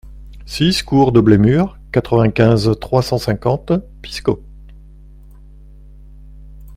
six 0.47 0.81
cour 0.81 1.11
de 1.11 1.21
Blémur, 1.21 1.77
quatre-vingt-quinze, 1.91 2.71
trois 2.79 3.03
cent 3.03 3.19
cinquante, 3.19 3.71
Piscop 4.01 4.41